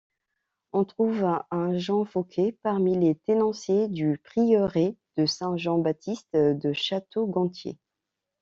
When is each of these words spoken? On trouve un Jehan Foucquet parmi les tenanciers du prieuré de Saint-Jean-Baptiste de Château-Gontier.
On 0.73 0.83
trouve 0.83 1.27
un 1.51 1.77
Jehan 1.77 2.05
Foucquet 2.05 2.57
parmi 2.63 2.97
les 2.97 3.13
tenanciers 3.13 3.87
du 3.87 4.19
prieuré 4.23 4.97
de 5.17 5.27
Saint-Jean-Baptiste 5.27 6.33
de 6.35 6.73
Château-Gontier. 6.73 7.77